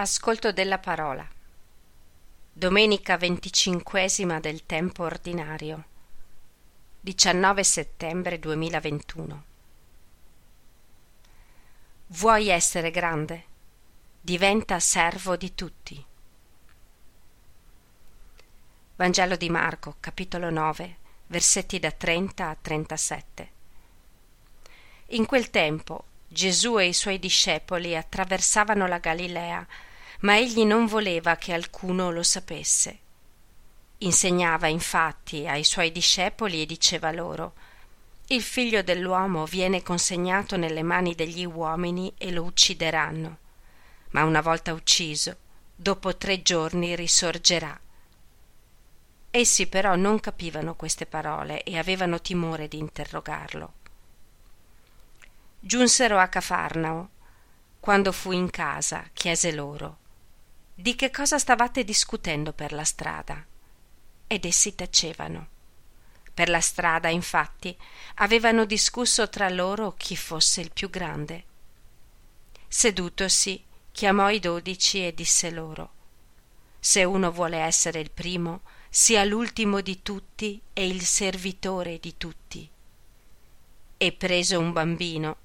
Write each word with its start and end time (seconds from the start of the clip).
Ascolto 0.00 0.52
della 0.52 0.78
parola. 0.78 1.26
Domenica 2.52 3.16
venticinquesima 3.16 4.38
del 4.38 4.64
tempo 4.64 5.02
ordinario. 5.02 5.84
19 7.00 7.64
settembre 7.64 8.38
2021. 8.38 9.44
Vuoi 12.06 12.46
essere 12.46 12.92
grande? 12.92 13.44
Diventa 14.20 14.78
servo 14.78 15.34
di 15.36 15.52
tutti. 15.56 16.06
Vangelo 18.94 19.34
di 19.34 19.50
Marco, 19.50 19.96
capitolo 19.98 20.48
9, 20.48 20.96
versetti 21.26 21.80
da 21.80 21.90
30 21.90 22.48
a 22.48 22.54
37. 22.54 23.50
In 25.06 25.26
quel 25.26 25.50
tempo 25.50 26.04
Gesù 26.28 26.78
e 26.78 26.86
i 26.86 26.92
suoi 26.92 27.18
discepoli 27.18 27.96
attraversavano 27.96 28.86
la 28.86 28.98
Galilea 28.98 29.66
ma 30.20 30.36
egli 30.36 30.64
non 30.64 30.86
voleva 30.86 31.36
che 31.36 31.52
alcuno 31.52 32.10
lo 32.10 32.22
sapesse. 32.22 32.98
Insegnava 33.98 34.66
infatti 34.66 35.46
ai 35.46 35.62
suoi 35.64 35.92
discepoli 35.92 36.62
e 36.62 36.66
diceva 36.66 37.12
loro 37.12 37.54
Il 38.26 38.42
figlio 38.42 38.82
dell'uomo 38.82 39.46
viene 39.46 39.82
consegnato 39.82 40.56
nelle 40.56 40.82
mani 40.82 41.14
degli 41.14 41.44
uomini 41.44 42.12
e 42.18 42.32
lo 42.32 42.42
uccideranno, 42.42 43.38
ma 44.10 44.24
una 44.24 44.40
volta 44.40 44.72
ucciso, 44.72 45.36
dopo 45.74 46.16
tre 46.16 46.42
giorni 46.42 46.94
risorgerà. 46.96 47.78
Essi 49.30 49.66
però 49.66 49.94
non 49.94 50.20
capivano 50.20 50.74
queste 50.74 51.06
parole 51.06 51.62
e 51.62 51.78
avevano 51.78 52.20
timore 52.20 52.66
di 52.66 52.78
interrogarlo. 52.78 53.72
Giunsero 55.60 56.18
a 56.18 56.26
Cafarnao. 56.26 57.10
Quando 57.80 58.12
fu 58.12 58.32
in 58.32 58.50
casa, 58.50 59.08
chiese 59.12 59.52
loro 59.52 60.06
di 60.80 60.94
che 60.94 61.10
cosa 61.10 61.40
stavate 61.40 61.82
discutendo 61.82 62.52
per 62.52 62.72
la 62.72 62.84
strada. 62.84 63.44
Ed 64.28 64.44
essi 64.44 64.76
tacevano. 64.76 65.48
Per 66.32 66.48
la 66.48 66.60
strada, 66.60 67.08
infatti, 67.08 67.76
avevano 68.16 68.64
discusso 68.64 69.28
tra 69.28 69.48
loro 69.48 69.94
chi 69.96 70.14
fosse 70.14 70.60
il 70.60 70.70
più 70.72 70.88
grande. 70.88 71.44
Sedutosi, 72.68 73.60
chiamò 73.90 74.30
i 74.30 74.38
dodici 74.38 75.04
e 75.04 75.12
disse 75.12 75.50
loro 75.50 75.90
Se 76.78 77.02
uno 77.02 77.32
vuole 77.32 77.56
essere 77.56 77.98
il 77.98 78.12
primo, 78.12 78.60
sia 78.88 79.24
l'ultimo 79.24 79.80
di 79.80 80.00
tutti 80.04 80.62
e 80.72 80.86
il 80.86 81.02
servitore 81.02 81.98
di 81.98 82.16
tutti. 82.16 82.70
E 83.96 84.12
preso 84.12 84.60
un 84.60 84.70
bambino, 84.72 85.38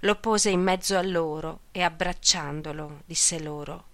lo 0.00 0.16
pose 0.16 0.50
in 0.50 0.60
mezzo 0.60 0.98
a 0.98 1.02
loro 1.02 1.60
e 1.70 1.82
abbracciandolo 1.84 3.02
disse 3.06 3.38
loro 3.38 3.90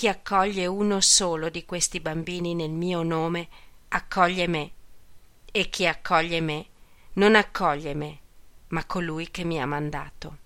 chi 0.00 0.08
accoglie 0.08 0.64
uno 0.64 1.02
solo 1.02 1.50
di 1.50 1.66
questi 1.66 2.00
bambini 2.00 2.54
nel 2.54 2.70
mio 2.70 3.02
nome 3.02 3.48
accoglie 3.88 4.46
me. 4.46 4.70
E 5.52 5.68
chi 5.68 5.86
accoglie 5.86 6.40
me 6.40 6.66
non 7.14 7.34
accoglie 7.34 7.92
me 7.92 8.18
ma 8.68 8.82
colui 8.86 9.30
che 9.30 9.44
mi 9.44 9.60
ha 9.60 9.66
mandato. 9.66 10.38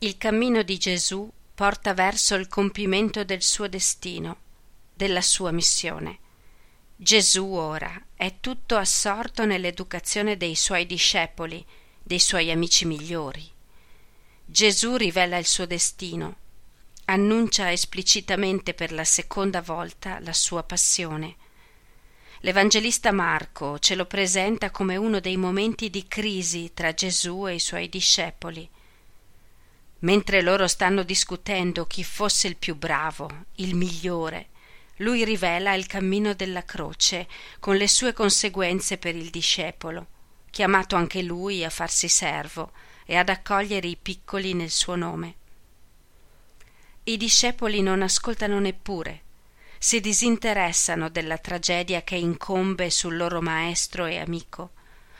Il 0.00 0.18
cammino 0.18 0.62
di 0.62 0.76
Gesù 0.76 1.32
porta 1.54 1.94
verso 1.94 2.34
il 2.34 2.46
compimento 2.46 3.24
del 3.24 3.40
suo 3.40 3.66
destino 3.66 4.36
della 4.92 5.22
sua 5.22 5.50
missione. 5.50 6.18
Gesù 6.94 7.54
ora 7.54 7.90
è 8.12 8.34
tutto 8.40 8.76
assorto 8.76 9.46
nell'educazione 9.46 10.36
dei 10.36 10.56
suoi 10.56 10.84
discepoli 10.84 11.64
dei 12.02 12.20
suoi 12.20 12.50
amici 12.50 12.84
migliori 12.84 13.53
Gesù 14.46 14.96
rivela 14.96 15.38
il 15.38 15.46
suo 15.46 15.66
destino, 15.66 16.36
annuncia 17.06 17.72
esplicitamente 17.72 18.74
per 18.74 18.92
la 18.92 19.04
seconda 19.04 19.62
volta 19.62 20.20
la 20.20 20.34
sua 20.34 20.62
passione. 20.62 21.36
L'Evangelista 22.40 23.10
Marco 23.10 23.78
ce 23.78 23.94
lo 23.94 24.04
presenta 24.04 24.70
come 24.70 24.96
uno 24.96 25.18
dei 25.18 25.38
momenti 25.38 25.88
di 25.88 26.06
crisi 26.06 26.72
tra 26.74 26.92
Gesù 26.92 27.48
e 27.48 27.54
i 27.54 27.58
suoi 27.58 27.88
discepoli. 27.88 28.68
Mentre 30.00 30.42
loro 30.42 30.68
stanno 30.68 31.02
discutendo 31.02 31.86
chi 31.86 32.04
fosse 32.04 32.46
il 32.46 32.56
più 32.56 32.76
bravo, 32.76 33.46
il 33.56 33.74
migliore, 33.74 34.50
lui 34.98 35.24
rivela 35.24 35.72
il 35.72 35.86
cammino 35.86 36.34
della 36.34 36.64
croce 36.64 37.26
con 37.58 37.76
le 37.76 37.88
sue 37.88 38.12
conseguenze 38.12 38.98
per 38.98 39.16
il 39.16 39.30
discepolo, 39.30 40.06
chiamato 40.50 40.96
anche 40.96 41.22
lui 41.22 41.64
a 41.64 41.70
farsi 41.70 42.08
servo, 42.08 42.72
e 43.04 43.16
ad 43.16 43.28
accogliere 43.28 43.86
i 43.86 43.96
piccoli 44.00 44.54
nel 44.54 44.70
suo 44.70 44.96
nome. 44.96 45.34
I 47.04 47.16
discepoli 47.16 47.82
non 47.82 48.02
ascoltano 48.02 48.58
neppure, 48.58 49.22
si 49.78 50.00
disinteressano 50.00 51.10
della 51.10 51.36
tragedia 51.36 52.02
che 52.02 52.16
incombe 52.16 52.88
sul 52.88 53.16
loro 53.16 53.42
maestro 53.42 54.06
e 54.06 54.18
amico. 54.18 54.70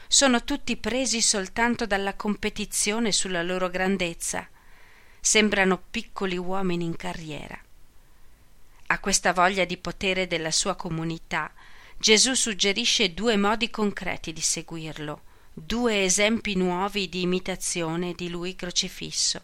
Sono 0.09 0.43
tutti 0.43 0.79
presi 0.79 1.21
soltanto 1.21 1.85
dalla 1.85 2.15
competizione 2.15 3.13
sulla 3.13 3.43
loro 3.43 3.69
grandezza. 3.69 4.49
Sembrano 5.21 5.83
piccoli 5.91 6.39
uomini 6.39 6.87
in 6.87 6.97
carriera. 6.97 7.59
A 8.87 8.99
questa 9.01 9.35
voglia 9.35 9.67
di 9.67 9.77
potere 9.77 10.27
della 10.27 10.51
sua 10.51 10.77
comunità, 10.77 11.53
Gesù 11.99 12.33
suggerisce 12.33 13.13
due 13.13 13.37
modi 13.37 13.69
concreti 13.69 14.33
di 14.33 14.41
seguirlo 14.41 15.33
due 15.57 16.03
esempi 16.03 16.57
nuovi 16.57 17.09
di 17.09 17.21
imitazione 17.21 18.13
di 18.15 18.29
lui 18.29 18.57
crocifisso. 18.57 19.41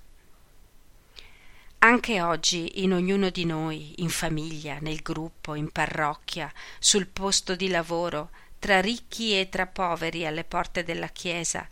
Anche 1.79 2.21
oggi 2.21 2.83
in 2.83 2.93
ognuno 2.93 3.31
di 3.31 3.45
noi, 3.45 3.95
in 3.99 4.09
famiglia, 4.09 4.79
nel 4.81 5.03
gruppo, 5.03 5.55
in 5.55 5.71
parrocchia, 5.71 6.53
sul 6.81 7.07
posto 7.07 7.55
di 7.55 7.69
lavoro, 7.69 8.31
tra 8.59 8.81
ricchi 8.81 9.39
e 9.39 9.49
tra 9.49 9.69
poveri 9.69 10.27
alle 10.27 10.43
porte 10.43 10.83
della 10.83 11.07
Chiesa, 11.07 11.67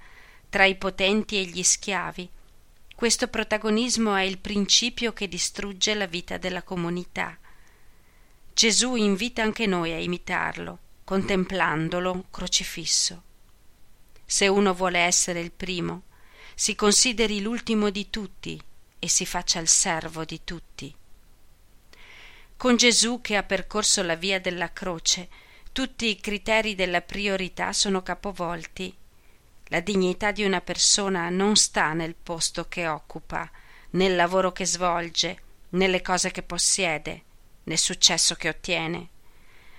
tra 0.49 0.65
i 0.65 0.77
potenti 0.77 1.37
e 1.37 1.45
gli 1.45 1.65
schiavi, 1.65 2.31
questo 2.95 3.27
protagonismo 3.27 4.15
è 4.15 4.23
il 4.23 4.39
principio 4.39 5.13
che 5.13 5.27
distrugge 5.27 5.95
la 5.95 6.07
vita 6.07 6.39
della 6.39 6.63
comunità. 6.63 7.37
Gesù 8.55 8.95
invita 8.95 9.43
anche 9.43 9.67
noi 9.67 9.93
a 9.93 9.99
imitarlo, 9.99 10.79
contemplandolo 11.03 12.27
crocifisso. 12.31 13.23
Se 14.31 14.47
uno 14.47 14.75
vuole 14.75 14.99
essere 14.99 15.41
il 15.41 15.53
primo, 15.53 16.03
si 16.55 16.75
consideri 16.75 17.41
l'ultimo 17.41 17.89
di 17.89 18.11
tutti 18.11 18.61
e 18.99 19.09
si 19.09 19.25
faccia 19.25 19.59
il 19.59 19.69
servo 19.69 20.27
di 20.27 20.43
tutti. 20.45 20.95
Con 22.55 22.77
Gesù 22.77 23.23
che 23.23 23.37
ha 23.37 23.43
percorso 23.43 24.03
la 24.03 24.17
via 24.17 24.39
della 24.39 24.71
croce, 24.71 25.31
tutti 25.73 26.11
i 26.11 26.21
criteri 26.21 26.75
della 26.75 27.01
priorità 27.01 27.73
sono 27.73 28.03
capovolti. 28.03 28.95
La 29.69 29.81
dignità 29.81 30.31
di 30.31 30.45
una 30.45 30.61
persona 30.61 31.31
non 31.31 31.57
sta 31.57 31.95
nel 31.95 32.15
posto 32.15 32.69
che 32.69 32.87
occupa, 32.87 33.51
nel 33.93 34.15
lavoro 34.15 34.53
che 34.53 34.67
svolge, 34.67 35.43
nelle 35.71 36.03
cose 36.03 36.31
che 36.33 36.43
possiede, 36.43 37.23
nel 37.63 37.79
successo 37.79 38.35
che 38.35 38.51
ottiene. 38.51 39.09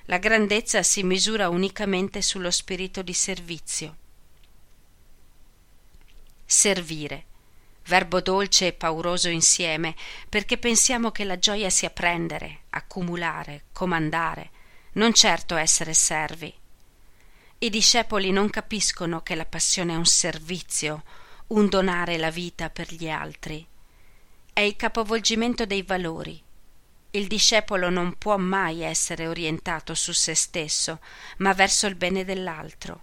La 0.06 0.18
grandezza 0.18 0.82
si 0.82 1.04
misura 1.04 1.50
unicamente 1.50 2.24
sullo 2.24 2.50
spirito 2.50 3.04
di 3.04 3.14
servizio 3.14 4.08
servire 6.52 7.26
verbo 7.90 8.22
dolce 8.22 8.68
e 8.68 8.74
pauroso 8.74 9.30
insieme, 9.30 9.96
perché 10.30 10.60
pensiamo 10.60 11.12
che 11.12 11.24
la 11.24 11.40
gioia 11.40 11.72
sia 11.72 11.90
prendere, 11.90 12.62
accumulare, 12.70 13.64
comandare, 13.74 14.52
non 14.94 15.12
certo 15.12 15.56
essere 15.56 15.96
servi. 15.96 16.54
I 17.62 17.70
discepoli 17.70 18.30
non 18.30 18.52
capiscono 18.52 19.22
che 19.22 19.34
la 19.34 19.46
passione 19.46 19.94
è 19.94 19.96
un 19.96 20.06
servizio, 20.06 21.04
un 21.48 21.68
donare 21.68 22.18
la 22.18 22.30
vita 22.30 22.70
per 22.70 22.94
gli 22.94 23.10
altri. 23.10 23.66
È 24.54 24.62
il 24.62 24.76
capovolgimento 24.76 25.66
dei 25.66 25.82
valori. 25.82 26.40
Il 27.12 27.26
discepolo 27.26 27.90
non 27.90 28.20
può 28.20 28.38
mai 28.38 28.82
essere 28.82 29.26
orientato 29.28 29.96
su 29.96 30.12
se 30.12 30.36
stesso, 30.36 31.00
ma 31.38 31.54
verso 31.54 31.88
il 31.88 31.96
bene 31.96 32.24
dell'altro. 32.24 33.02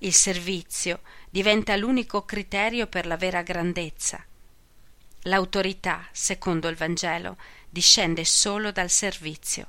Il 0.00 0.14
servizio 0.14 1.00
diventa 1.28 1.74
l'unico 1.74 2.24
criterio 2.24 2.86
per 2.86 3.04
la 3.04 3.16
vera 3.16 3.42
grandezza. 3.42 4.24
L'autorità, 5.22 6.06
secondo 6.12 6.68
il 6.68 6.76
Vangelo, 6.76 7.36
discende 7.68 8.24
solo 8.24 8.70
dal 8.70 8.90
servizio. 8.90 9.66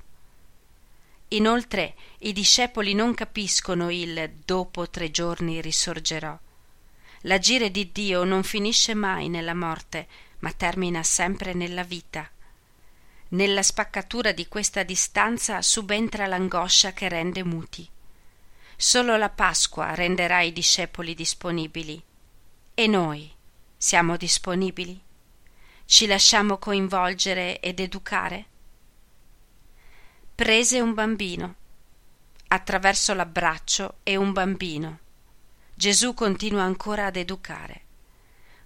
Inoltre 1.30 1.96
i 2.20 2.32
discepoli 2.32 2.94
non 2.94 3.16
capiscono 3.16 3.90
il 3.90 4.32
dopo 4.46 4.88
tre 4.88 5.10
giorni 5.10 5.62
risorgerò. 5.62 6.38
L'agire 7.22 7.72
di 7.72 7.92
Dio 7.92 8.24
non 8.24 8.44
finisce 8.44 8.94
mai 8.94 9.30
nella 9.30 9.56
morte, 9.56 10.08
ma 10.40 10.52
termina 10.52 11.02
sempre 11.02 11.54
nella 11.54 11.84
vita. 11.84 12.30
Nella 13.30 13.64
spaccatura 13.64 14.32
di 14.32 14.48
questa 14.48 14.84
distanza 14.84 15.62
subentra 15.64 16.28
l'angoscia 16.28 16.94
che 16.94 17.10
rende 17.10 17.44
muti. 17.44 17.90
Solo 18.82 19.18
la 19.18 19.28
Pasqua 19.28 19.94
renderà 19.94 20.40
i 20.40 20.54
discepoli 20.54 21.14
disponibili. 21.14 22.02
E 22.74 22.88
noi 22.88 23.30
siamo 23.76 24.16
disponibili? 24.16 24.98
Ci 25.84 26.08
lasciamo 26.08 26.58
coinvolgere 26.60 27.60
ed 27.60 27.82
educare? 27.82 28.46
Prese 30.34 30.80
un 30.80 30.94
bambino. 30.94 31.56
Attraverso 32.48 33.14
l'abbraccio 33.14 33.96
e 34.04 34.16
un 34.16 34.32
bambino. 34.32 35.00
Gesù 35.74 36.14
continua 36.14 36.64
ancora 36.64 37.08
ad 37.08 37.18
educare. 37.18 37.82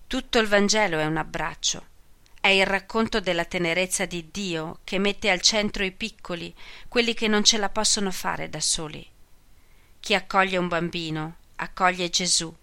Tutto 0.06 0.38
il 0.38 0.48
Vangelo 0.48 1.00
è 1.00 1.08
un 1.08 1.18
abbraccio. 1.18 1.88
È 2.40 2.50
il 2.50 2.68
racconto 2.68 3.20
della 3.20 3.46
tenerezza 3.46 4.06
di 4.06 4.30
Dio 4.30 4.78
che 4.84 5.00
mette 5.00 5.32
al 5.32 5.42
centro 5.42 5.84
i 5.84 5.92
piccoli, 5.92 6.54
quelli 6.88 7.16
che 7.16 7.28
non 7.28 7.44
ce 7.44 7.58
la 7.58 7.70
possono 7.70 8.12
fare 8.12 8.48
da 8.48 8.60
soli. 8.60 9.10
Chi 10.04 10.16
accoglie 10.16 10.58
un 10.58 10.68
bambino 10.68 11.36
accoglie 11.56 12.10
Gesù. 12.10 12.54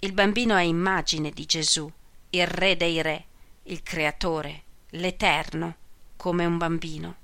Il 0.00 0.12
bambino 0.12 0.56
è 0.56 0.62
immagine 0.62 1.30
di 1.30 1.46
Gesù, 1.46 1.88
il 2.30 2.44
Re 2.44 2.76
dei 2.76 3.00
Re, 3.00 3.24
il 3.62 3.84
Creatore, 3.84 4.62
l'Eterno, 4.88 5.76
come 6.16 6.44
un 6.44 6.58
bambino. 6.58 7.16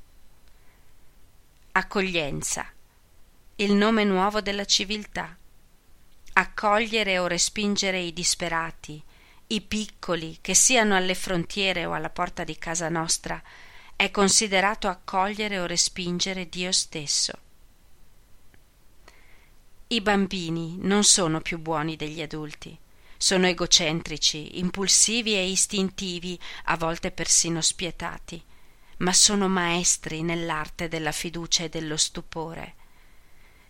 Accoglienza, 1.72 2.70
il 3.56 3.72
nome 3.72 4.04
nuovo 4.04 4.40
della 4.40 4.64
civiltà. 4.64 5.36
Accogliere 6.34 7.18
o 7.18 7.26
respingere 7.26 7.98
i 7.98 8.12
disperati, 8.12 9.02
i 9.48 9.60
piccoli, 9.60 10.38
che 10.40 10.54
siano 10.54 10.94
alle 10.94 11.16
frontiere 11.16 11.84
o 11.84 11.94
alla 11.94 12.10
porta 12.10 12.44
di 12.44 12.56
casa 12.58 12.88
nostra, 12.88 13.42
è 13.96 14.08
considerato 14.12 14.86
accogliere 14.86 15.58
o 15.58 15.66
respingere 15.66 16.48
Dio 16.48 16.70
stesso. 16.70 17.40
I 19.88 20.00
bambini 20.00 20.78
non 20.80 21.04
sono 21.04 21.40
più 21.40 21.60
buoni 21.60 21.94
degli 21.94 22.20
adulti. 22.20 22.76
Sono 23.16 23.46
egocentrici, 23.46 24.58
impulsivi 24.58 25.36
e 25.36 25.48
istintivi, 25.48 26.36
a 26.64 26.76
volte 26.76 27.12
persino 27.12 27.60
spietati, 27.60 28.42
ma 28.98 29.12
sono 29.12 29.46
maestri 29.46 30.22
nell'arte 30.22 30.88
della 30.88 31.12
fiducia 31.12 31.62
e 31.62 31.68
dello 31.68 31.96
stupore. 31.96 32.74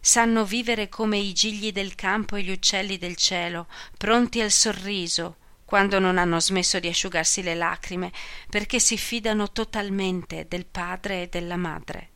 Sanno 0.01 0.47
vivere 0.47 0.89
come 0.89 1.19
i 1.19 1.35
gigli 1.35 1.71
del 1.71 1.95
campo 1.95 2.37
e 2.37 2.43
gli 2.45 2.51
uccelli 2.51 2.97
del 2.97 3.17
cielo, 3.17 3.67
pronti 3.99 4.41
al 4.41 4.51
sorriso, 4.51 5.37
quando 5.67 5.99
non 5.99 6.17
hanno 6.17 6.41
smesso 6.41 6.81
di 6.81 6.89
asciugarsi 6.89 7.43
le 7.43 7.55
lacrime, 7.55 8.11
perché 8.49 8.81
si 8.81 8.97
fidano 8.97 9.53
totalmente 9.53 10.47
del 10.49 10.65
padre 10.65 11.25
e 11.25 11.29
della 11.29 11.57
madre. 11.57 12.09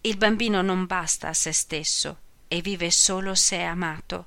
Il 0.00 0.16
bambino 0.16 0.60
non 0.60 0.86
basta 0.86 1.28
a 1.28 1.34
se 1.34 1.52
stesso 1.52 2.22
e 2.52 2.60
vive 2.62 2.90
solo 2.90 3.36
se 3.36 3.58
è 3.58 3.62
amato. 3.62 4.26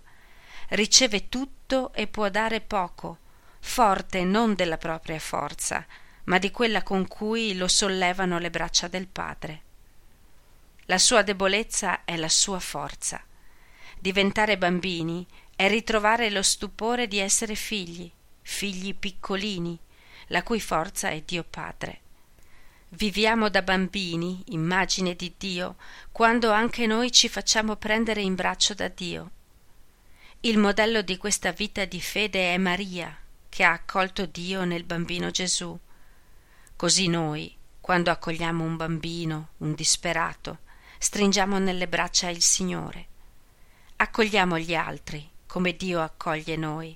Riceve 0.69 1.27
tutto 1.27 1.91
e 1.91 2.07
può 2.07 2.29
dare 2.29 2.61
poco, 2.61 3.17
forte 3.59 4.23
non 4.23 4.55
della 4.55 4.77
propria 4.77 5.19
forza, 5.19 5.85
ma 6.25 6.37
di 6.37 6.49
quella 6.49 6.83
con 6.83 7.05
cui 7.05 7.53
lo 7.57 7.67
sollevano 7.67 8.39
le 8.39 8.49
braccia 8.49 8.87
del 8.87 9.07
padre. 9.07 9.61
La 10.85 10.97
sua 10.97 11.21
debolezza 11.21 12.05
è 12.05 12.15
la 12.15 12.29
sua 12.29 12.61
forza. 12.61 13.21
Diventare 13.99 14.57
bambini 14.57 15.27
è 15.53 15.67
ritrovare 15.67 16.29
lo 16.29 16.43
stupore 16.43 17.09
di 17.09 17.19
essere 17.19 17.55
figli, 17.55 18.09
figli 18.41 18.95
piccolini, 18.95 19.77
la 20.27 20.43
cui 20.43 20.61
forza 20.61 21.09
è 21.09 21.19
Dio 21.19 21.43
Padre. 21.43 22.02
Viviamo 22.95 23.50
da 23.50 23.63
bambini, 23.63 24.44
immagine 24.50 25.16
di 25.16 25.34
Dio, 25.36 25.78
quando 26.12 26.51
anche 26.51 26.86
noi 26.86 27.12
ci 27.12 27.28
facciamo 27.28 27.75
prendere 27.75 28.22
in 28.22 28.36
braccio 28.36 28.75
da 28.75 28.88
Dio. 28.88 29.31
Il 30.42 30.60
modello 30.60 31.01
di 31.01 31.18
questa 31.18 31.51
vita 31.51 31.86
di 31.86 32.00
fede 32.00 32.54
è 32.54 32.57
Maria, 32.60 33.18
che 33.50 33.63
ha 33.63 33.72
accolto 33.72 34.28
Dio 34.28 34.63
nel 34.63 34.84
bambino 34.84 35.31
Gesù. 35.31 35.75
Così 36.75 37.07
noi, 37.07 37.56
quando 37.81 38.12
accogliamo 38.12 38.63
un 38.63 38.75
bambino, 38.78 39.50
un 39.57 39.74
disperato, 39.74 40.60
stringiamo 41.00 41.57
nelle 41.57 41.88
braccia 41.88 42.30
il 42.30 42.44
Signore. 42.44 43.07
Accogliamo 43.95 44.60
gli 44.60 44.75
altri, 44.75 45.28
come 45.48 45.75
Dio 45.75 46.00
accoglie 46.00 46.57
noi, 46.57 46.95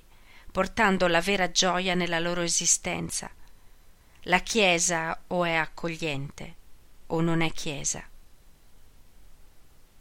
portando 0.52 1.08
la 1.08 1.20
vera 1.20 1.50
gioia 1.50 1.94
nella 1.94 2.20
loro 2.20 2.42
esistenza. 2.42 3.28
La 4.22 4.40
Chiesa 4.40 5.16
o 5.28 5.44
è 5.44 5.54
accogliente 5.54 6.54
o 7.06 7.20
non 7.20 7.40
è 7.40 7.50
Chiesa. 7.52 8.02